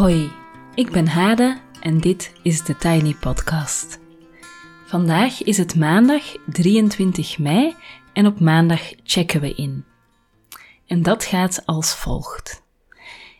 [0.00, 0.32] Hoi,
[0.74, 4.00] ik ben Hade en dit is de Tiny Podcast.
[4.86, 7.74] Vandaag is het maandag 23 mei
[8.12, 9.84] en op maandag checken we in.
[10.86, 12.62] En dat gaat als volgt.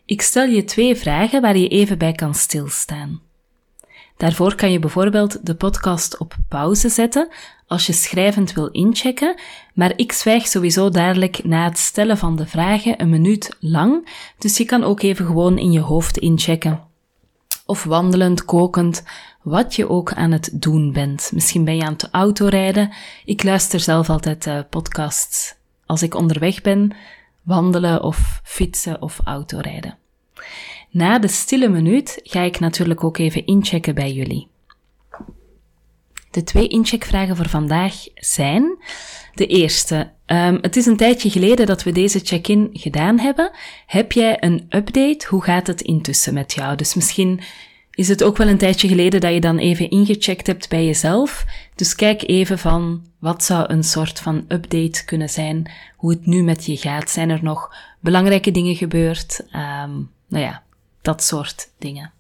[0.05, 3.21] Ik stel je twee vragen waar je even bij kan stilstaan.
[4.21, 7.29] Daarvoor kan je bijvoorbeeld de podcast op pauze zetten
[7.67, 9.41] als je schrijvend wil inchecken,
[9.75, 14.57] maar ik zwijg sowieso dadelijk na het stellen van de vragen een minuut lang, dus
[14.57, 16.81] je kan ook even gewoon in je hoofd inchecken.
[17.67, 19.03] Of wandelend, kokend,
[19.43, 21.31] wat je ook aan het doen bent.
[21.35, 22.93] Misschien ben je aan het autorijden.
[23.25, 25.55] Ik luister zelf altijd uh, podcasts
[25.87, 26.97] als ik onderweg ben,
[27.43, 29.99] wandelen of fietsen of autorijden.
[30.91, 34.49] Na de stille minuut ga ik natuurlijk ook even inchecken bij jullie.
[36.31, 38.79] De twee incheckvragen voor vandaag zijn.
[39.35, 40.11] De eerste.
[40.27, 43.51] Um, het is een tijdje geleden dat we deze check-in gedaan hebben.
[43.87, 45.27] Heb jij een update?
[45.29, 46.77] Hoe gaat het intussen met jou?
[46.77, 47.41] Dus misschien
[47.91, 51.45] is het ook wel een tijdje geleden dat je dan even ingecheckt hebt bij jezelf.
[51.75, 56.43] Dus kijk even van wat zou een soort van update kunnen zijn, hoe het nu
[56.43, 57.11] met je gaat.
[57.11, 59.41] Zijn er nog belangrijke dingen gebeurd?
[59.53, 60.63] Um, nou ja,
[61.03, 62.13] dat soort dingen.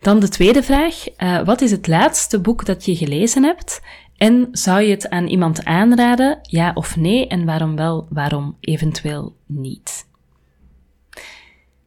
[0.00, 1.04] Dan de tweede vraag.
[1.18, 3.80] Uh, wat is het laatste boek dat je gelezen hebt?
[4.16, 6.38] En zou je het aan iemand aanraden?
[6.42, 7.26] Ja of nee?
[7.26, 10.08] En waarom wel, waarom eventueel niet?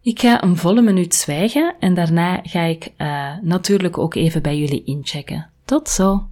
[0.01, 4.57] Ik ga een volle minuut zwijgen en daarna ga ik uh, natuurlijk ook even bij
[4.57, 5.49] jullie inchecken.
[5.65, 6.27] Tot zo!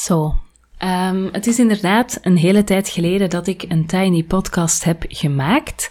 [0.00, 0.34] Zo,
[0.78, 5.88] um, het is inderdaad een hele tijd geleden dat ik een Tiny podcast heb gemaakt.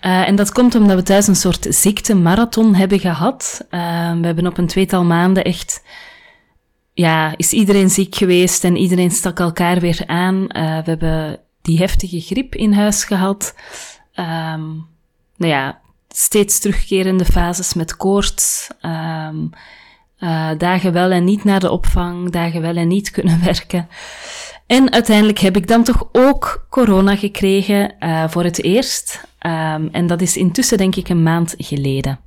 [0.00, 3.66] Uh, en dat komt omdat we thuis een soort ziektemarathon hebben gehad.
[3.70, 3.80] Uh,
[4.12, 5.82] we hebben op een tweetal maanden echt,
[6.92, 10.34] ja, is iedereen ziek geweest en iedereen stak elkaar weer aan.
[10.34, 13.54] Uh, we hebben die heftige griep in huis gehad.
[14.14, 14.86] Um,
[15.36, 18.68] nou ja, steeds terugkerende fases met koorts.
[20.24, 23.88] Uh, dagen wel en niet naar de opvang, dagen wel en niet kunnen werken.
[24.66, 29.20] En uiteindelijk heb ik dan toch ook corona gekregen uh, voor het eerst.
[29.46, 32.20] Um, en dat is intussen denk ik een maand geleden.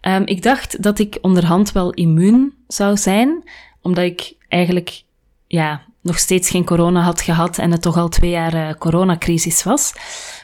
[0.00, 3.42] Um, ik dacht dat ik onderhand wel immuun zou zijn,
[3.80, 5.02] omdat ik eigenlijk
[5.46, 9.62] ja, nog steeds geen corona had gehad en het toch al twee jaar uh, coronacrisis
[9.62, 9.92] was.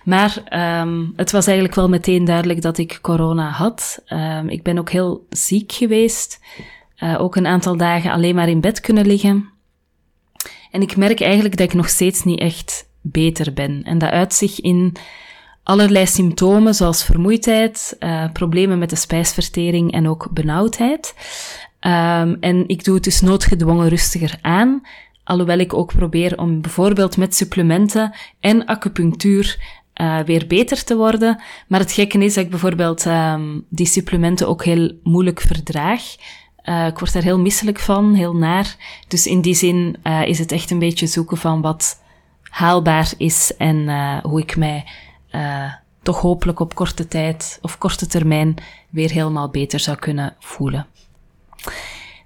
[0.05, 0.43] Maar
[0.81, 4.03] um, het was eigenlijk wel meteen duidelijk dat ik corona had.
[4.47, 6.41] ik ben ook heel ziek geweest.
[7.03, 9.49] Uh, ook een aantal dagen alleen maar in bed kunnen liggen.
[10.71, 13.83] En ik merk eigenlijk dat ik nog steeds niet echt beter ben.
[13.83, 14.97] En dat uit zich in
[15.63, 21.15] allerlei symptomen, zoals vermoeidheid, uh, problemen met de spijsvertering en ook benauwdheid.
[21.81, 24.83] Um, en ik doe het dus noodgedwongen rustiger aan,
[25.25, 31.41] alhoewel ik ook probeer om bijvoorbeeld met supplementen en acupunctuur uh, weer beter te worden.
[31.69, 36.03] Maar het gekke is dat ik bijvoorbeeld um, die supplementen ook heel moeilijk verdraag.
[36.69, 38.77] Uh, ik word daar heel misselijk van, heel naar.
[39.09, 42.01] Dus in die zin uh, is het echt een beetje zoeken van wat
[42.43, 44.85] haalbaar is en uh, hoe ik mij
[46.03, 48.55] toch hopelijk op korte tijd of korte termijn
[48.91, 50.87] weer helemaal beter zou kunnen voelen.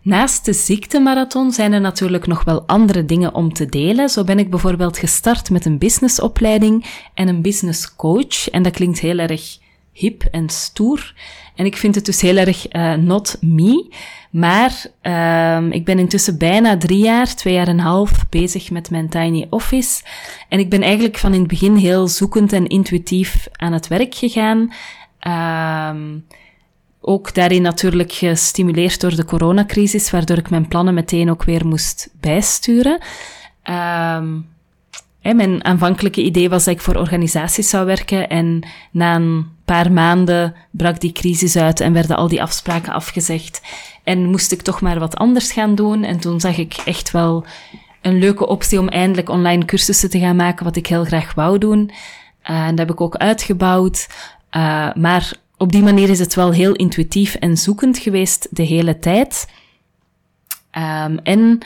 [0.02, 4.08] Naast de ziektemarathon zijn er natuurlijk nog wel andere dingen om te delen.
[4.08, 8.50] Zo ben ik bijvoorbeeld gestart met een businessopleiding en een business coach.
[8.50, 9.58] En dat klinkt heel erg
[9.92, 11.14] hip en stoer.
[11.56, 13.94] En ik vind het dus heel erg uh, not me.
[14.30, 14.86] Maar
[15.56, 19.08] um, ik ben intussen bijna drie jaar, twee jaar en een half bezig met mijn
[19.08, 20.02] tiny office.
[20.48, 24.14] En ik ben eigenlijk van in het begin heel zoekend en intuïtief aan het werk
[24.14, 24.72] gegaan.
[25.90, 26.26] Um,
[27.00, 32.10] ook daarin natuurlijk gestimuleerd door de coronacrisis, waardoor ik mijn plannen meteen ook weer moest
[32.20, 33.00] bijsturen.
[33.70, 34.51] Um,
[35.22, 40.54] mijn aanvankelijke idee was dat ik voor organisaties zou werken en na een paar maanden
[40.70, 43.62] brak die crisis uit en werden al die afspraken afgezegd
[44.04, 46.04] en moest ik toch maar wat anders gaan doen.
[46.04, 47.44] En toen zag ik echt wel
[48.00, 51.58] een leuke optie om eindelijk online cursussen te gaan maken, wat ik heel graag wou
[51.58, 51.90] doen.
[52.42, 54.08] en dat heb ik ook uitgebouwd.
[54.94, 59.48] maar op die manier is het wel heel intuïtief en zoekend geweest de hele tijd.
[60.78, 61.58] Um, en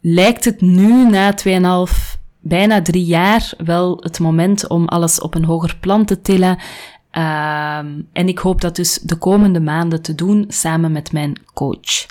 [0.00, 2.15] lijkt het nu, na 2,5,
[2.48, 6.58] bijna drie jaar, wel het moment om alles op een hoger plan te tillen
[7.16, 12.06] Um, en ik hoop dat dus de komende maanden te doen samen met mijn coach.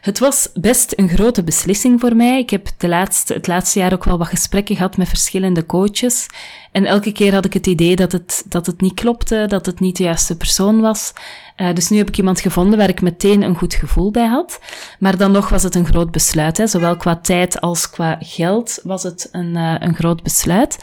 [0.00, 2.38] Het was best een grote beslissing voor mij.
[2.38, 6.26] Ik heb de laatste, het laatste jaar ook wel wat gesprekken gehad met verschillende coaches.
[6.72, 9.80] En elke keer had ik het idee dat het, dat het niet klopte, dat het
[9.80, 11.12] niet de juiste persoon was.
[11.56, 14.58] Uh, dus nu heb ik iemand gevonden waar ik meteen een goed gevoel bij had.
[14.98, 16.56] Maar dan nog was het een groot besluit.
[16.56, 16.66] Hè.
[16.66, 20.78] Zowel qua tijd als qua geld was het een, uh, een groot besluit.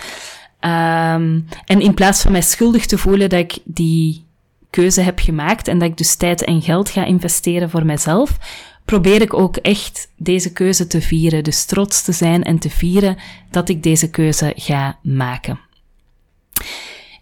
[0.65, 4.25] Um, en in plaats van mij schuldig te voelen dat ik die
[4.69, 8.38] keuze heb gemaakt en dat ik dus tijd en geld ga investeren voor mijzelf,
[8.86, 11.44] probeer ik ook echt deze keuze te vieren.
[11.44, 13.18] Dus trots te zijn en te vieren
[13.51, 15.60] dat ik deze keuze ga maken.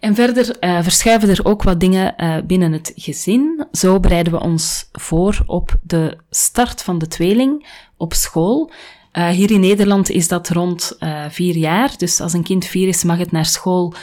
[0.00, 3.66] En verder uh, verschuiven er ook wat dingen uh, binnen het gezin.
[3.72, 7.66] Zo bereiden we ons voor op de start van de tweeling
[7.96, 8.70] op school.
[9.12, 11.90] Uh, hier in Nederland is dat rond uh, vier jaar.
[11.96, 13.94] Dus als een kind vier is, mag het naar school.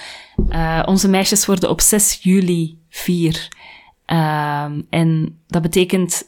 [0.50, 3.48] Uh, onze meisjes worden op 6 juli vier.
[4.06, 6.28] Ehm, en dat betekent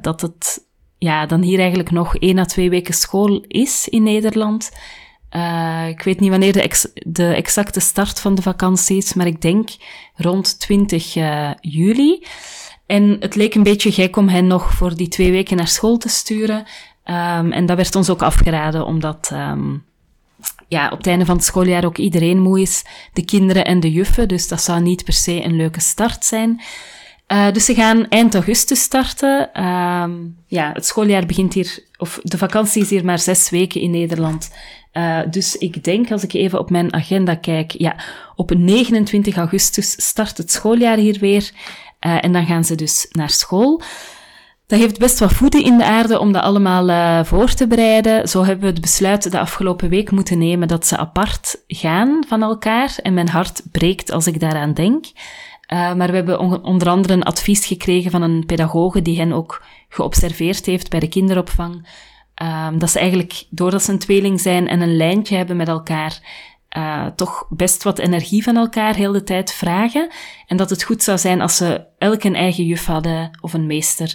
[0.00, 0.66] dat het
[0.98, 4.70] ja, dan hier eigenlijk nog één à twee weken school is in Nederland.
[5.88, 9.70] ik weet niet wanneer de, de, exacte start van de vakantie is, maar ik denk
[10.14, 11.14] rond 20
[11.60, 12.26] juli.
[12.86, 15.96] En het leek een beetje gek om hen nog voor die twee weken naar school
[15.96, 16.66] te sturen.
[17.10, 19.84] Um, en dat werd ons ook afgeraden, omdat um,
[20.68, 23.92] ja, op het einde van het schooljaar ook iedereen moe is, de kinderen en de
[23.92, 26.60] juffen, dus dat zou niet per se een leuke start zijn.
[27.28, 29.64] Uh, dus ze gaan eind augustus starten.
[29.64, 33.90] Um, ja, het schooljaar begint hier, of de vakantie is hier maar zes weken in
[33.90, 34.50] Nederland.
[34.92, 37.96] Uh, dus ik denk, als ik even op mijn agenda kijk, ja,
[38.36, 41.50] op 29 augustus start het schooljaar hier weer.
[42.00, 43.82] Uh, en dan gaan ze dus naar school.
[44.70, 48.28] Dat heeft best wat voeten in de aarde om dat allemaal uh, voor te bereiden.
[48.28, 52.42] Zo hebben we het besluit de afgelopen week moeten nemen dat ze apart gaan van
[52.42, 52.98] elkaar.
[53.02, 55.04] En mijn hart breekt als ik daaraan denk.
[55.04, 59.62] Uh, maar we hebben onder andere een advies gekregen van een pedagoge die hen ook
[59.88, 61.88] geobserveerd heeft bij de kinderopvang.
[62.42, 66.20] Uh, dat ze eigenlijk, doordat ze een tweeling zijn en een lijntje hebben met elkaar,
[66.76, 70.10] uh, toch best wat energie van elkaar heel de tijd vragen.
[70.46, 73.66] En dat het goed zou zijn als ze elk een eigen juf hadden of een
[73.66, 74.14] meester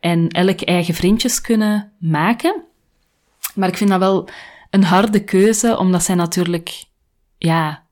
[0.00, 2.62] en elk eigen vriendjes kunnen maken.
[3.54, 4.28] Maar ik vind dat wel
[4.70, 6.84] een harde keuze, omdat zij natuurlijk,
[7.38, 7.84] ja,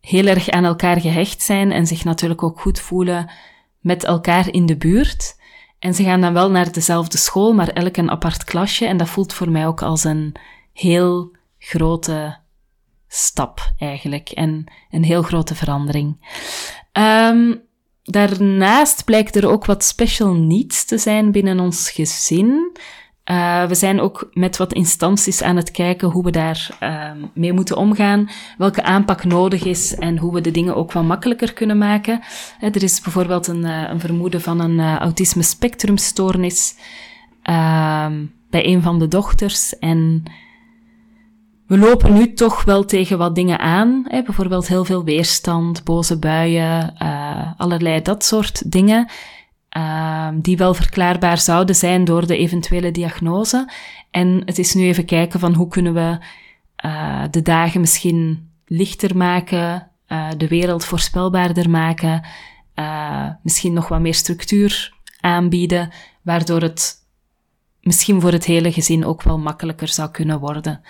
[0.00, 3.30] heel erg aan elkaar gehecht zijn en zich natuurlijk ook goed voelen
[3.80, 5.36] met elkaar in de buurt.
[5.78, 8.86] En ze gaan dan wel naar dezelfde school, maar elk een apart klasje.
[8.86, 10.34] En dat voelt voor mij ook als een
[10.72, 12.36] heel grote
[13.08, 14.28] stap eigenlijk.
[14.28, 16.16] En een heel grote verandering.
[16.92, 17.66] Um,
[18.10, 22.76] Daarnaast blijkt er ook wat special needs te zijn binnen ons gezin.
[23.30, 27.52] Uh, we zijn ook met wat instanties aan het kijken hoe we daar uh, mee
[27.52, 31.78] moeten omgaan, welke aanpak nodig is en hoe we de dingen ook wat makkelijker kunnen
[31.78, 32.20] maken.
[32.60, 36.74] Uh, er is bijvoorbeeld een, uh, een vermoeden van een autisme spectrumstoornis
[37.42, 40.22] ehm, bij een van de dochters en
[41.68, 44.04] we lopen nu toch wel tegen wat dingen aan.
[44.06, 44.22] Hè?
[44.22, 49.08] Bijvoorbeeld heel veel weerstand, boze buien, uh, allerlei dat soort dingen.
[49.76, 53.70] Uh, die wel verklaarbaar zouden zijn door de eventuele diagnose.
[54.10, 56.18] En het is nu even kijken van hoe kunnen we
[56.84, 62.26] uh, de dagen misschien lichter maken, uh, de wereld voorspelbaarder maken,
[63.42, 65.90] misschien nog wat meer structuur aanbieden,
[66.22, 66.94] waardoor het
[67.80, 70.80] misschien voor het hele gezin ook wel makkelijker zou kunnen worden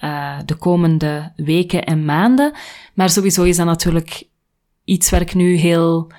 [0.00, 2.52] uh, de komende weken en maanden.
[2.94, 4.28] Maar sowieso is dat natuurlijk
[4.84, 6.12] iets waar ik nu heel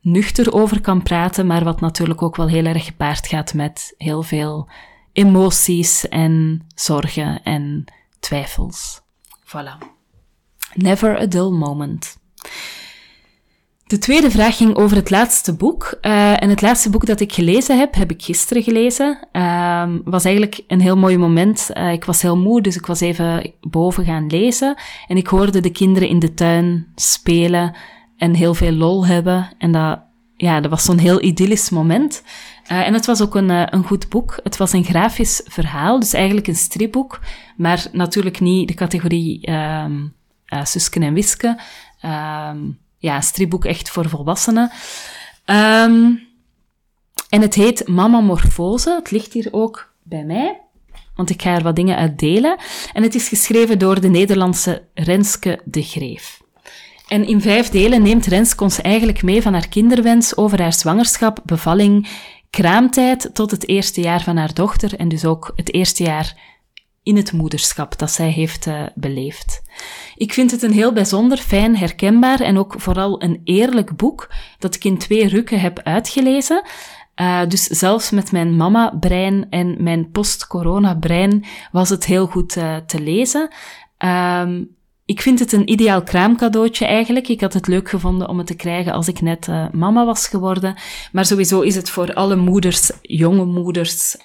[0.00, 4.22] nuchter over kan praten, maar wat natuurlijk ook wel heel erg gepaard gaat met heel
[4.22, 4.68] veel
[5.12, 7.84] emoties en zorgen en
[8.20, 9.00] twijfels.
[9.44, 9.86] Voilà.
[10.74, 12.19] Never a dull moment.
[13.90, 15.98] De tweede vraag ging over het laatste boek.
[16.02, 19.18] Uh, en het laatste boek dat ik gelezen heb, heb ik gisteren gelezen.
[19.32, 21.70] Uh, was eigenlijk een heel mooi moment.
[21.74, 24.76] Uh, ik was heel moe, dus ik was even boven gaan lezen.
[25.06, 27.76] En ik hoorde de kinderen in de tuin spelen
[28.16, 29.48] en heel veel lol hebben.
[29.58, 30.00] En dat,
[30.36, 32.22] ja, dat was zo'n heel idyllisch moment.
[32.72, 34.40] Uh, en het was ook een, een goed boek.
[34.42, 37.20] Het was een grafisch verhaal, dus eigenlijk een stripboek.
[37.56, 40.14] Maar natuurlijk niet de categorie um,
[40.62, 41.58] Susken en Wiske.
[43.00, 44.70] Ja, stripboek echt voor volwassenen.
[45.46, 46.28] Um,
[47.28, 48.94] en het heet Mama Morfose.
[48.94, 50.60] Het ligt hier ook bij mij.
[51.14, 52.56] want ik ga er wat dingen uit delen.
[52.92, 56.40] En het is geschreven door de Nederlandse Renske de Greef.
[57.08, 61.40] En in vijf delen neemt Renske ons eigenlijk mee van haar kinderwens over haar zwangerschap,
[61.44, 62.08] bevalling,
[62.50, 66.36] kraamtijd tot het eerste jaar van haar dochter en dus ook het eerste jaar
[67.02, 69.62] in het moederschap dat zij heeft uh, beleefd.
[70.14, 74.74] Ik vind het een heel bijzonder, fijn, herkenbaar en ook vooral een eerlijk boek dat
[74.74, 76.62] ik in twee rukken heb uitgelezen.
[77.20, 83.00] Uh, dus zelfs met mijn mama-brein en mijn post-corona-brein was het heel goed uh, te
[83.00, 83.50] lezen.
[83.98, 84.78] Um,
[85.10, 87.28] ik vind het een ideaal kraamcadeautje eigenlijk.
[87.28, 90.28] Ik had het leuk gevonden om het te krijgen als ik net uh, mama was
[90.28, 90.74] geworden.
[91.12, 94.16] Maar sowieso is het voor alle moeders, jonge moeders,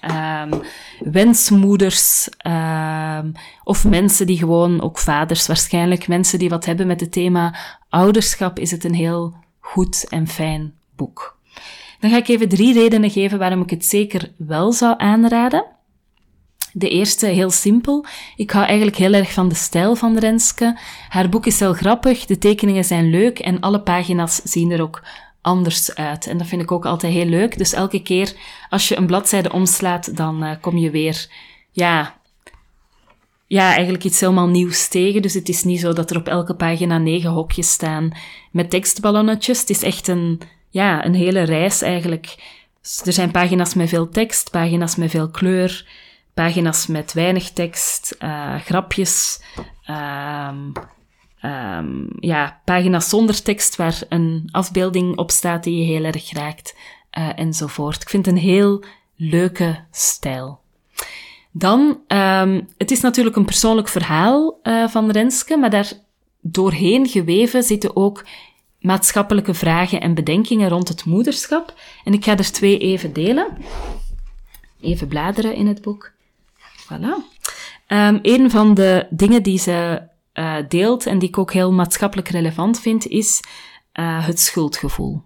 [0.42, 0.62] um,
[1.00, 3.32] wensmoeders, um,
[3.64, 7.56] of mensen die gewoon, ook vaders waarschijnlijk, mensen die wat hebben met het thema
[7.90, 11.38] ouderschap, is het een heel goed en fijn boek.
[12.00, 15.75] Dan ga ik even drie redenen geven waarom ik het zeker wel zou aanraden.
[16.78, 18.06] De eerste heel simpel.
[18.36, 20.80] Ik hou eigenlijk heel erg van de stijl van Renske.
[21.10, 25.04] Haar boek is heel grappig, de tekeningen zijn leuk en alle pagina's zien er ook
[25.42, 26.28] anders uit.
[26.28, 27.58] En dat vind ik ook altijd heel leuk.
[27.58, 28.34] Dus elke keer
[28.70, 31.28] als je een bladzijde omslaat, dan uh, kom je weer,
[31.72, 32.18] ja,
[33.48, 35.22] ja, eigenlijk iets helemaal nieuws tegen.
[35.22, 38.12] Dus het is niet zo dat er op elke pagina negen hokjes staan
[38.52, 39.60] met tekstballonnetjes.
[39.60, 42.36] Het is echt een, ja, een hele reis eigenlijk.
[43.06, 45.86] Er zijn pagina's met veel tekst, pagina's met veel kleur,
[46.36, 49.42] pagina's met weinig tekst, uh, grapjes,
[49.90, 50.72] um,
[51.42, 56.76] um, ja, pagina's zonder tekst waar een afbeelding op staat die je heel erg raakt,
[57.18, 58.02] uh, enzovoort.
[58.02, 58.84] Ik vind het een heel
[59.16, 60.60] leuke stijl.
[61.52, 65.92] Dan, um, het is natuurlijk een persoonlijk verhaal uh, van Renske, maar daar
[66.42, 68.26] doorheen geweven zitten ook
[68.80, 71.74] maatschappelijke vragen en bedenkingen rond het moederschap.
[72.04, 73.58] En ik ga er twee even delen.
[74.82, 76.14] Even bladeren in het boek.
[76.86, 77.34] Voilà.
[77.88, 80.02] Um, een van de dingen die ze
[80.34, 83.42] uh, deelt en die ik ook heel maatschappelijk relevant vind, is
[83.94, 85.22] uh, het schuldgevoel.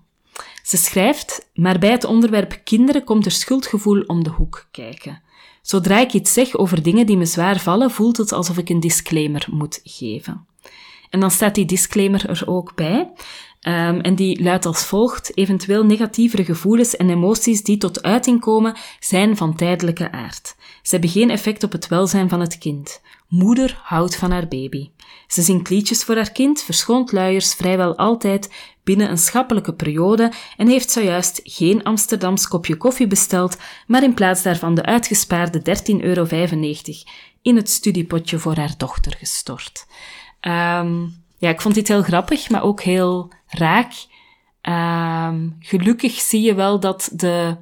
[0.63, 5.21] Ze schrijft, maar bij het onderwerp kinderen komt er schuldgevoel om de hoek kijken.
[5.61, 8.79] Zodra ik iets zeg over dingen die me zwaar vallen, voelt het alsof ik een
[8.79, 10.47] disclaimer moet geven.
[11.09, 13.11] En dan staat die disclaimer er ook bij.
[13.61, 18.77] Um, en die luidt als volgt: eventueel negatievere gevoelens en emoties die tot uiting komen,
[18.99, 20.55] zijn van tijdelijke aard.
[20.81, 23.01] Ze hebben geen effect op het welzijn van het kind.
[23.27, 24.89] Moeder houdt van haar baby.
[25.27, 28.49] Ze zingt liedjes voor haar kind, verschoont luiers vrijwel altijd
[28.83, 33.57] binnen een schappelijke periode en heeft zojuist geen Amsterdams kopje koffie besteld,
[33.87, 36.27] maar in plaats daarvan de uitgespaarde 13,95 euro
[37.41, 39.85] in het studiepotje voor haar dochter gestort.
[40.41, 43.91] Um, ja, ik vond dit heel grappig, maar ook heel raak.
[44.61, 47.57] Um, gelukkig zie je wel dat de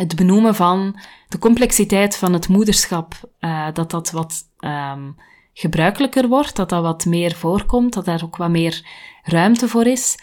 [0.00, 5.16] het benoemen van de complexiteit van het moederschap, uh, dat dat wat um,
[5.52, 8.86] gebruikelijker wordt, dat dat wat meer voorkomt, dat daar ook wat meer
[9.22, 10.18] ruimte voor is.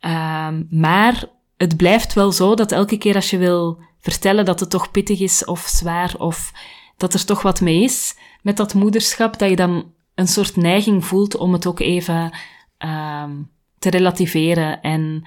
[0.00, 1.24] Um, maar
[1.56, 5.20] het blijft wel zo dat elke keer als je wil vertellen dat het toch pittig
[5.20, 6.52] is of zwaar of
[6.96, 11.04] dat er toch wat mee is met dat moederschap, dat je dan een soort neiging
[11.04, 12.30] voelt om het ook even
[12.78, 15.24] um, te relativeren en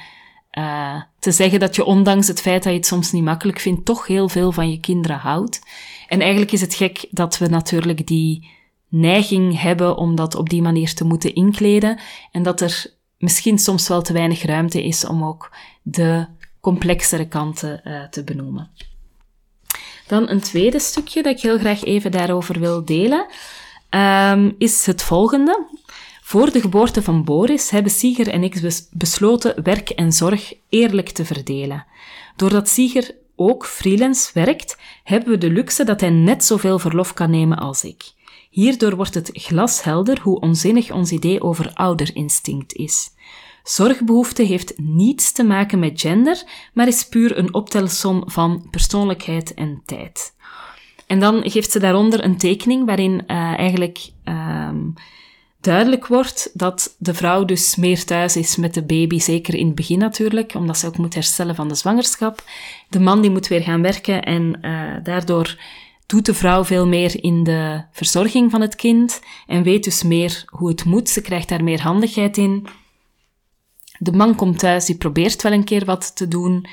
[0.58, 3.86] uh, te zeggen dat je ondanks het feit dat je het soms niet makkelijk vindt,
[3.86, 5.62] toch heel veel van je kinderen houdt.
[6.08, 8.50] En eigenlijk is het gek dat we natuurlijk die
[8.90, 12.00] neiging hebben om dat op die manier te moeten inkleden
[12.32, 12.86] en dat er
[13.18, 16.28] misschien soms wel te weinig ruimte is om ook de
[16.60, 18.72] complexere kanten uh, te benoemen.
[20.08, 23.26] Dan een tweede stukje dat ik heel graag even daarover wil delen,
[23.90, 25.66] um, is het volgende.
[26.28, 31.26] Voor de geboorte van Boris hebben Sieger en ik besloten werk en zorg eerlijk te
[31.26, 31.86] verdelen.
[32.36, 37.30] Doordat Sieger ook freelance werkt, hebben we de luxe dat hij net zoveel verlof kan
[37.30, 38.04] nemen als ik.
[38.50, 43.10] Hierdoor wordt het glashelder hoe onzinnig ons idee over ouderinstinct is.
[43.64, 49.82] Zorgbehoefte heeft niets te maken met gender, maar is puur een optelsom van persoonlijkheid en
[49.86, 50.36] tijd.
[51.08, 54.70] En dan geeft ze daaronder een tekening waarin uh, eigenlijk uh,
[55.66, 59.76] duidelijk wordt dat de vrouw dus meer thuis is met de baby, zeker in het
[59.76, 62.44] begin natuurlijk, omdat ze ook moet herstellen van de zwangerschap.
[62.90, 65.58] De man die moet weer gaan werken en uh, daardoor
[66.06, 70.44] doet de vrouw veel meer in de verzorging van het kind en weet dus meer
[70.46, 71.10] hoe het moet.
[71.10, 72.68] Ze krijgt daar meer handigheid in.
[73.98, 76.66] De man komt thuis, die probeert wel een keer wat te doen,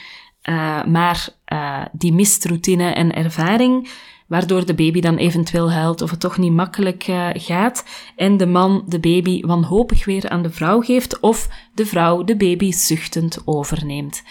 [0.44, 3.88] uh, maar uh, die mist routine en ervaring
[4.32, 7.84] waardoor de baby dan eventueel huilt of het toch niet makkelijk uh, gaat
[8.16, 12.36] en de man de baby wanhopig weer aan de vrouw geeft of de vrouw de
[12.36, 14.22] baby zuchtend overneemt.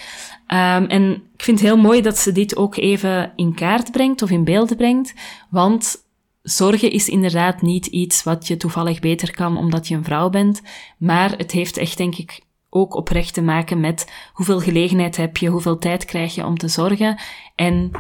[0.47, 4.21] Um, en ik vind het heel mooi dat ze dit ook even in kaart brengt
[4.21, 5.13] of in beeld brengt,
[5.49, 5.95] want
[6.41, 10.61] zorgen is inderdaad niet iets wat je toevallig beter kan omdat je een vrouw bent,
[10.97, 15.49] maar het heeft echt denk ik ook oprecht te maken met hoeveel gelegenheid heb je,
[15.49, 17.19] hoeveel tijd krijg je om te zorgen
[17.55, 17.91] en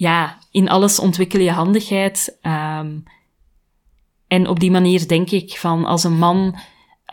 [0.00, 2.38] ja, in alles ontwikkel je handigheid.
[2.42, 3.04] Um,
[4.28, 6.58] en op die manier denk ik van als een man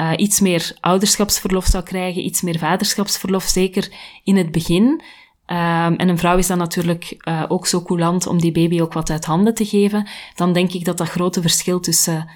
[0.01, 3.91] uh, iets meer ouderschapsverlof zou krijgen, iets meer vaderschapsverlof, zeker
[4.24, 4.84] in het begin.
[4.84, 8.94] Um, en een vrouw is dan natuurlijk uh, ook zo coulant om die baby ook
[8.94, 10.08] wat uit handen te geven.
[10.36, 12.29] Dan denk ik dat dat grote verschil tussen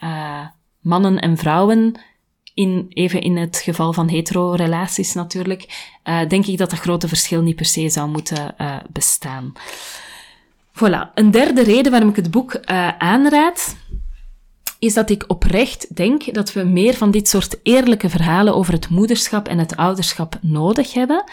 [0.00, 0.46] uh,
[0.80, 2.00] mannen en vrouwen,
[2.56, 5.92] in, even in het geval van hetero-relaties natuurlijk,
[6.28, 8.54] denk ik dat dat grote verschil niet per se zou moeten
[8.92, 9.52] bestaan.
[10.72, 12.60] Voilà, een derde reden waarom ik het boek
[12.98, 13.76] aanraad,
[14.78, 18.88] is dat ik oprecht denk dat we meer van dit soort eerlijke verhalen over het
[18.88, 21.24] moederschap en het ouderschap nodig hebben.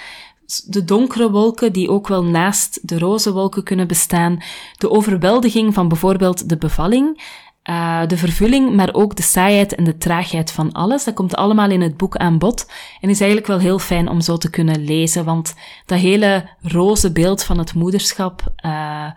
[0.66, 4.44] De donkere wolken die ook wel naast de roze wolken kunnen bestaan,
[4.78, 7.22] de overweldiging van bijvoorbeeld de bevalling,
[7.70, 11.04] uh, de vervulling, maar ook de saaiheid en de traagheid van alles.
[11.04, 14.22] Dat komt allemaal in het boek aan bod en is eigenlijk wel heel fijn om
[14.22, 15.56] zo te kunnen lezen, want
[15.86, 19.12] dat hele roze beeld van het moederschap uh,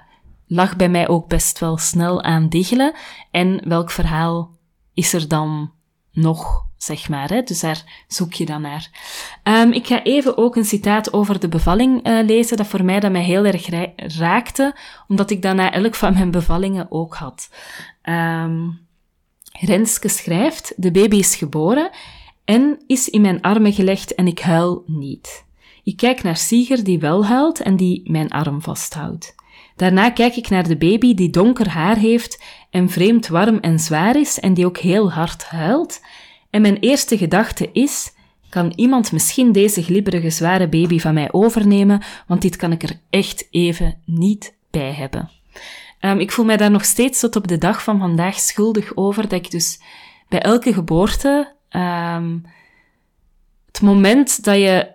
[0.47, 2.95] lag bij mij ook best wel snel aan diggelen.
[3.31, 4.51] En welk verhaal
[4.95, 5.71] is er dan
[6.17, 7.29] nog, zeg maar.
[7.29, 7.43] Hè?
[7.43, 8.91] Dus daar zoek je dan naar.
[9.43, 13.01] Um, ik ga even ook een citaat over de bevalling uh, lezen, dat voor mij
[13.01, 13.69] dat mij heel erg
[14.19, 14.77] raakte,
[15.09, 17.51] omdat ik dat na elk van mijn bevallingen ook had.
[18.03, 18.85] Um,
[19.61, 21.91] Renske schrijft, de baby is geboren
[22.45, 25.45] en is in mijn armen gelegd en ik huil niet.
[25.85, 29.35] Ik kijk naar Sieger die wel huilt en die mijn arm vasthoudt.
[29.77, 32.43] Daarna kijk ik naar de baby die donker haar heeft
[32.77, 36.01] en vreemd warm en zwaar is en die ook heel hard huilt.
[36.51, 38.13] En mijn eerste gedachte is,
[38.49, 43.01] kan iemand misschien deze glibberige zware baby van mij overnemen, want dit kan ik er
[43.11, 45.31] echt even niet bij hebben.
[46.01, 49.23] Um, ik voel mij daar nog steeds tot op de dag van vandaag schuldig over,
[49.23, 49.81] dat ik dus
[50.29, 52.45] bij elke geboorte, um,
[53.67, 54.89] het moment dat je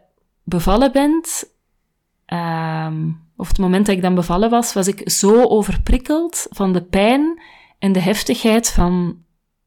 [0.43, 1.43] bevallen bent,
[2.27, 6.81] um, of het moment dat ik dan bevallen was, was ik zo overprikkeld van de
[6.81, 7.41] pijn
[7.81, 9.17] en de heftigheid van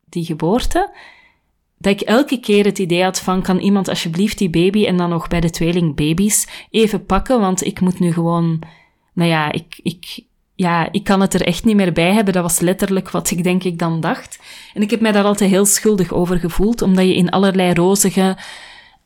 [0.05, 0.95] die geboorte,
[1.79, 5.11] dat ik elke keer het idee had van, kan iemand alsjeblieft die baby en dan
[5.11, 8.59] nog bij de tweeling baby's even pakken, want ik moet nu gewoon,
[9.13, 10.25] nou ja, ik, ik,
[10.55, 12.35] ja, ik kan het er echt niet meer bij hebben.
[12.35, 14.39] Dat was letterlijk wat ik denk ik dan dacht.
[14.75, 18.37] En ik heb mij daar altijd heel schuldig over gevoeld, omdat je in allerlei rozige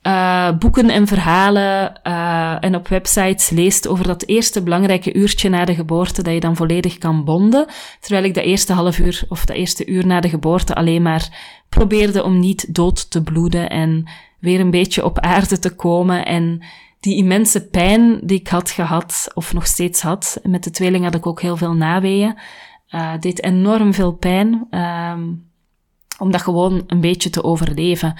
[0.02, 5.64] uh, boeken en verhalen uh, en op websites leest over dat eerste belangrijke uurtje na
[5.64, 7.66] de geboorte, dat je dan volledig kan bonden.
[8.00, 11.28] Terwijl ik dat eerste half uur of dat eerste uur na de geboorte alleen maar
[11.68, 14.08] probeerde om niet dood te bloeden en
[14.38, 16.24] weer een beetje op aarde te komen.
[16.24, 16.62] En
[17.00, 21.14] die immense pijn die ik had gehad, of nog steeds had, met de tweeling had
[21.14, 22.38] ik ook heel veel naweeën,
[22.90, 24.66] uh, deed enorm veel pijn.
[24.70, 25.46] Um,
[26.18, 28.14] om dat gewoon een beetje te overleven.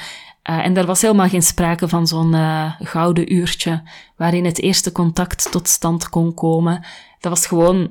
[0.51, 3.83] Uh, en er was helemaal geen sprake van zo'n uh, gouden uurtje
[4.17, 6.87] waarin het eerste contact tot stand kon komen.
[7.21, 7.91] Dat was gewoon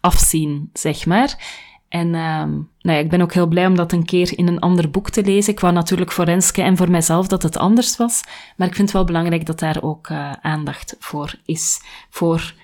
[0.00, 1.62] afzien, zeg maar.
[1.88, 4.58] En uh, nou ja, ik ben ook heel blij om dat een keer in een
[4.58, 5.52] ander boek te lezen.
[5.52, 8.20] Ik wou natuurlijk voor Renske en voor mijzelf dat het anders was.
[8.56, 11.80] Maar ik vind het wel belangrijk dat daar ook uh, aandacht voor is.
[12.10, 12.54] Voor,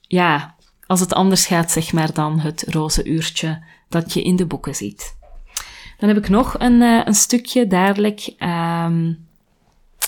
[0.00, 0.54] ja,
[0.86, 4.74] als het anders gaat, zeg maar, dan het roze uurtje dat je in de boeken
[4.74, 5.16] ziet.
[6.04, 8.34] Dan heb ik nog een, uh, een stukje dadelijk.
[8.38, 9.26] Um,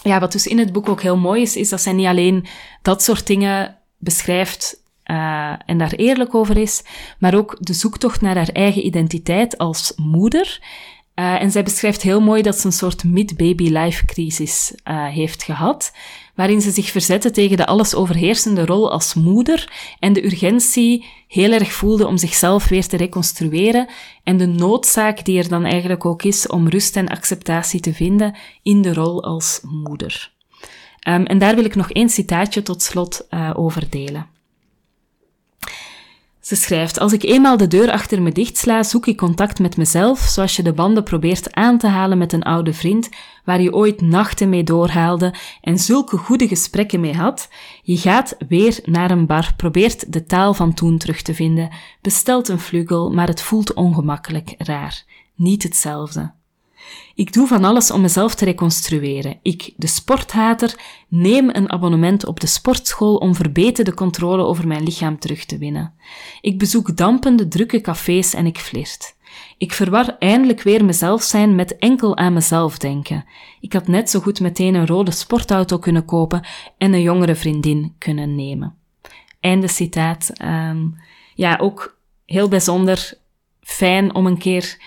[0.03, 2.47] ja, wat dus in het boek ook heel mooi is, is dat zij niet alleen
[2.83, 6.83] dat soort dingen beschrijft uh, en daar eerlijk over is,
[7.19, 10.61] maar ook de zoektocht naar haar eigen identiteit als moeder.
[11.15, 14.73] Uh, en zij beschrijft heel mooi dat ze een soort mid-baby life crisis
[15.11, 15.93] heeft gehad
[16.37, 21.53] waarin ze zich verzette tegen de alles overheersende rol als moeder en de urgentie heel
[21.53, 23.89] erg voelde om zichzelf weer te reconstrueren
[24.23, 28.37] en de noodzaak die er dan eigenlijk ook is om rust en acceptatie te vinden
[28.63, 30.35] in de rol als moeder.
[31.09, 34.27] Um, en daar wil ik nog één citaatje tot slot uh, over delen.
[36.41, 40.19] Ze schrijft, als ik eenmaal de deur achter me dichtsla, zoek ik contact met mezelf,
[40.19, 43.09] zoals je de banden probeert aan te halen met een oude vriend,
[43.47, 47.49] waar je ooit nachten mee doorhaalde en zulke goede gesprekken mee had.
[47.83, 52.49] Je gaat weer naar een bar, probeert de taal van toen terug te vinden, bestelt
[52.49, 55.05] een vlugel, maar het voelt ongemakkelijk, raar.
[55.35, 56.33] Niet hetzelfde.
[57.15, 59.39] Ik doe van alles om mezelf te reconstrueren.
[59.43, 65.19] Ik, de sporthater, neem een abonnement op de sportschool om verbeterde controle over mijn lichaam
[65.19, 65.95] terug te winnen.
[66.41, 69.16] Ik bezoek dampende, drukke cafés en ik flirt.
[69.59, 73.25] Ik verwar eindelijk weer mezelf zijn met enkel aan mezelf denken.
[73.61, 76.47] Ik had net zo goed meteen een rode sportauto kunnen kopen
[76.79, 78.75] en een jongere vriendin kunnen nemen.
[79.41, 80.31] Einde citaat.
[80.43, 80.97] Um,
[81.35, 83.13] ja, ook heel bijzonder
[83.61, 84.79] fijn om een keer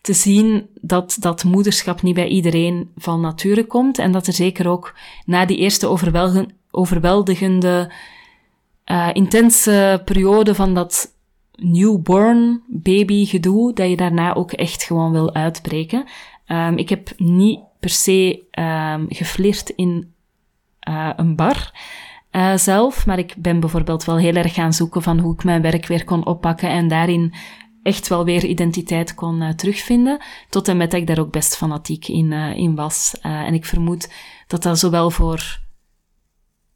[0.00, 4.68] te zien dat dat moederschap niet bij iedereen van nature komt en dat er zeker
[4.68, 5.86] ook na die eerste
[6.70, 7.92] overweldigende,
[8.86, 11.18] uh, intense periode van dat
[11.62, 16.04] newborn baby gedoe, dat je daarna ook echt gewoon wil uitbreken.
[16.46, 20.12] Um, ik heb niet per se um, geflirt in
[20.88, 21.80] uh, een bar
[22.32, 25.62] uh, zelf, maar ik ben bijvoorbeeld wel heel erg gaan zoeken van hoe ik mijn
[25.62, 27.34] werk weer kon oppakken en daarin
[27.82, 30.18] echt wel weer identiteit kon uh, terugvinden.
[30.48, 33.14] Tot en met dat ik daar ook best fanatiek in, in was.
[33.20, 34.12] En ik vermoed
[34.46, 35.59] dat dat zowel voor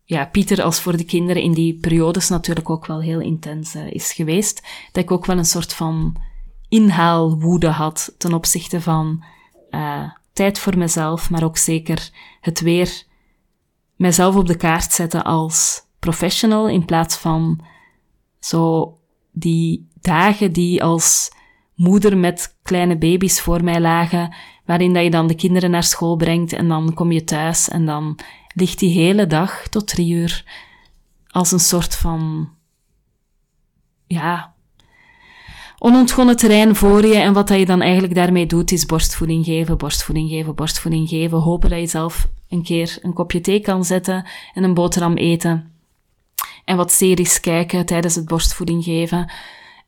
[0.05, 4.13] ja, Pieter als voor de kinderen in die periodes natuurlijk ook wel heel intens is
[4.13, 4.63] geweest.
[4.93, 6.17] Dat ik ook wel een soort van
[6.69, 9.25] inhaalwoede had ten opzichte van
[10.33, 13.03] tijd voor mezelf, maar ook zeker het weer
[13.97, 17.61] mezelf op de kaart zetten als professional in plaats van
[18.39, 18.93] zo
[19.33, 21.31] die dagen die als
[21.75, 26.17] moeder met kleine baby's voor mij lagen, waarin dat je dan de kinderen naar school
[26.17, 28.19] brengt en dan kom je thuis en dan
[28.55, 30.45] ligt die hele dag tot drie uur
[31.27, 32.51] als een soort van,
[34.07, 34.55] ja,
[35.79, 37.15] onontgonnen terrein voor je.
[37.15, 41.39] En wat dat je dan eigenlijk daarmee doet, is borstvoeding geven, borstvoeding geven, borstvoeding geven.
[41.39, 45.73] Hopen dat je zelf een keer een kopje thee kan zetten en een boterham eten.
[46.65, 49.33] En wat series kijken tijdens het borstvoeding geven.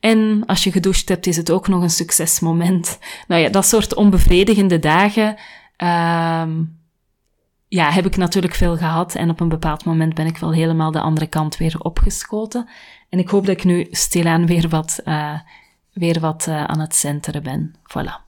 [0.00, 2.98] En als je gedoucht hebt, is het ook nog een succesmoment.
[3.28, 5.36] Nou ja, dat soort onbevredigende dagen,
[5.82, 6.42] uh,
[7.68, 9.14] ja, heb ik natuurlijk veel gehad.
[9.14, 12.68] En op een bepaald moment ben ik wel helemaal de andere kant weer opgeschoten.
[13.08, 15.38] En ik hoop dat ik nu stilaan weer wat, uh,
[15.92, 17.74] weer wat uh, aan het centeren ben.
[17.82, 18.24] Voilà.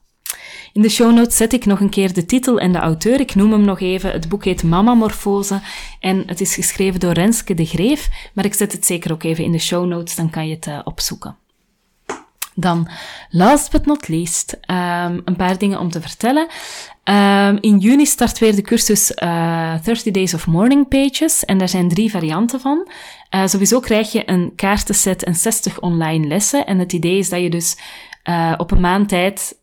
[0.73, 3.19] In de show notes zet ik nog een keer de titel en de auteur.
[3.19, 4.11] Ik noem hem nog even.
[4.11, 5.61] Het boek heet Mama Morfose
[5.99, 8.09] en het is geschreven door Renske de Greef.
[8.33, 10.67] Maar ik zet het zeker ook even in de show notes, dan kan je het
[10.67, 11.35] uh, opzoeken.
[12.59, 12.87] Dan,
[13.29, 16.47] last but not least, um, een paar dingen om te vertellen.
[17.03, 21.45] Um, in juni start weer de cursus uh, eh, 30 Days of Morning Pages.
[21.45, 22.87] En daar zijn drie varianten van.
[23.35, 26.65] Uh, sowieso krijg je een kaartenset en 60 online lessen.
[26.65, 27.77] En het idee is dat je dus
[28.29, 29.58] uh, op een maand tijd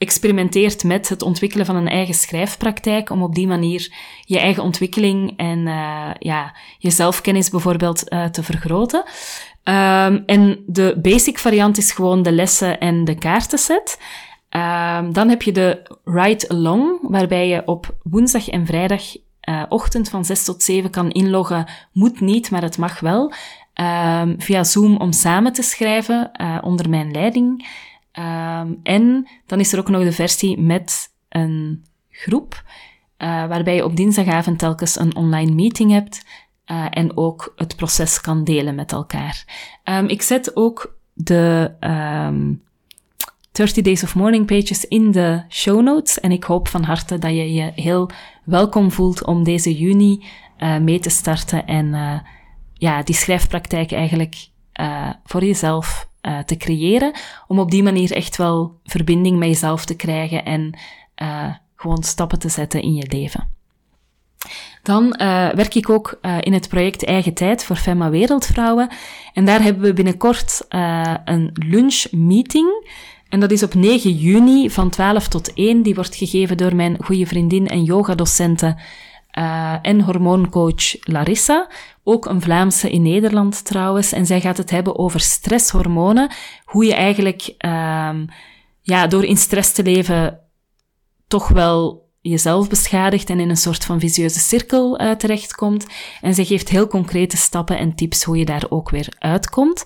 [0.00, 3.92] experimenteert met het ontwikkelen van een eigen schrijfpraktijk, om op die manier
[4.24, 9.04] je eigen ontwikkeling en uh, ja, je zelfkennis bijvoorbeeld uh, te vergroten.
[9.64, 14.00] Um, en de basic variant is gewoon de lessen en de kaartenset.
[14.50, 19.02] Um, dan heb je de Ride Along, waarbij je op woensdag en vrijdag
[19.48, 21.66] uh, ochtend van 6 tot 7 kan inloggen.
[21.92, 23.32] Moet niet, maar het mag wel.
[23.74, 26.30] Um, via Zoom om samen te schrijven
[26.62, 27.66] onder mijn leiding.
[28.18, 32.62] Um, en dan is er ook nog de versie met een groep,
[33.18, 36.24] uh, waarbij je op dinsdagavond telkens een online meeting hebt
[36.66, 39.44] uh, en ook het proces kan delen met elkaar.
[39.84, 42.62] Um, ik zet ook de um,
[43.52, 47.30] 30 Days of Morning pages in de show notes en ik hoop van harte dat
[47.30, 48.10] je je heel
[48.44, 50.24] welkom voelt om deze juni
[50.58, 52.22] uh, mee te starten en
[52.74, 54.48] ja, die schrijfpraktijk eigenlijk
[55.24, 57.12] voor jezelf uh, te creëren,
[57.46, 60.78] om op die manier echt wel verbinding met jezelf te krijgen en
[61.22, 63.58] uh, gewoon stappen te zetten in je leven.
[64.82, 68.88] Dan uh, werk ik ook in het project Eigen Tijd voor Femma Wereldvrouwen.
[69.32, 70.64] En daar hebben we binnenkort
[71.24, 72.88] een lunchmeeting.
[73.28, 75.82] En dat is op 9 juni van 12 tot 1.
[75.82, 78.76] Die wordt gegeven door mijn goede vriendin en yogadocente
[79.38, 81.70] uh, en hormooncoach Larissa,
[82.02, 84.12] ook een Vlaamse in Nederland trouwens.
[84.12, 86.30] En zij gaat het hebben over stresshormonen.
[86.64, 88.28] Hoe je eigenlijk um,
[88.80, 90.40] ja, door in stress te leven
[91.28, 95.86] toch wel jezelf beschadigt en in een soort van visieuze cirkel uh, terechtkomt.
[96.20, 99.84] En zij geeft heel concrete stappen en tips hoe je daar ook weer uitkomt.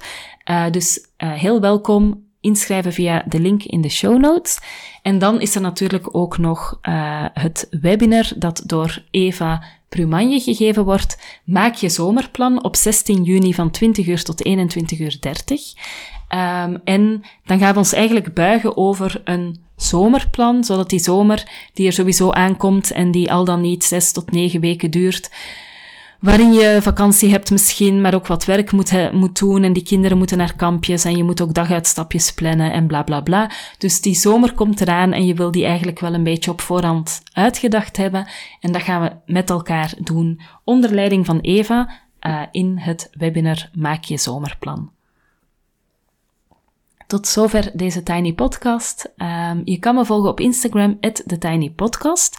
[0.51, 4.59] Uh, dus heel welkom inschrijven via de link in de show notes.
[5.03, 10.85] En dan is er natuurlijk ook nog uh, het webinar dat door Eva Prumanje gegeven
[10.85, 11.19] wordt.
[11.45, 15.73] Maak je zomerplan op 16 juni van 20 uur tot 21 uur 30.
[16.29, 21.87] Um, en dan gaan we ons eigenlijk buigen over een zomerplan, zodat die zomer die
[21.87, 25.31] er sowieso aankomt en die al dan niet 6 tot 9 weken duurt,
[26.25, 30.19] waarin je vakantie hebt misschien, maar ook wat werk moet, moet doen en die kinderen
[30.19, 33.51] moeten naar kampjes en je moet ook daguitstapjes plannen en bla bla bla.
[33.79, 37.23] Dus die zomer komt eraan en je wil die eigenlijk wel een beetje op voorhand
[37.33, 38.27] uitgedacht hebben
[38.61, 43.71] en dat gaan we met elkaar doen onder leiding van Eva uh, in het webinar
[43.73, 44.93] Maak je zomerplan.
[47.07, 49.13] Tot zover deze Tiny Podcast.
[49.17, 52.39] Um, je kan me volgen op Instagram, TheTinyPodcast.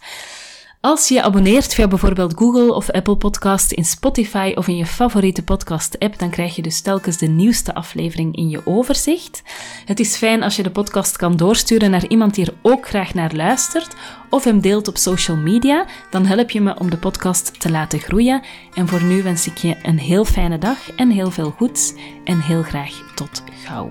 [0.85, 5.43] Als je abonneert via bijvoorbeeld Google of Apple Podcast, in Spotify of in je favoriete
[5.43, 9.41] podcast-app, dan krijg je dus telkens de nieuwste aflevering in je overzicht.
[9.85, 13.13] Het is fijn als je de podcast kan doorsturen naar iemand die er ook graag
[13.13, 13.95] naar luistert,
[14.29, 15.85] of hem deelt op social media.
[16.09, 18.41] Dan help je me om de podcast te laten groeien.
[18.73, 21.93] En voor nu wens ik je een heel fijne dag en heel veel goeds.
[22.23, 23.89] En heel graag tot gauw.